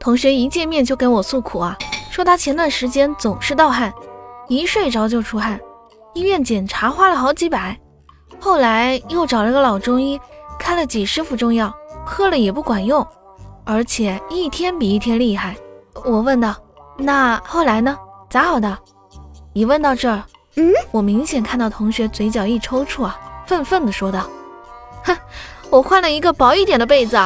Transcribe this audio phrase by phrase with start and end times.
[0.00, 1.76] 同学一见面就跟我诉苦啊，
[2.10, 3.92] 说他前段时间总是盗汗，
[4.48, 5.60] 一睡着就出汗，
[6.14, 7.78] 医院检查花了好几百，
[8.40, 10.18] 后来又找了个老中医，
[10.58, 11.70] 开了几十副中药，
[12.06, 13.06] 喝了也不管用，
[13.66, 15.54] 而且一天比一天厉害。
[16.06, 16.56] 我问道
[16.96, 17.94] ：“那后来呢？
[18.30, 18.78] 咋好的？”
[19.52, 20.24] 一问到这儿，
[20.56, 24.26] 嗯，我明显看到同学嘴角一抽搐啊，愤愤地说道
[25.04, 25.14] ：“哼，
[25.68, 27.18] 我换了一个薄一点的被子。”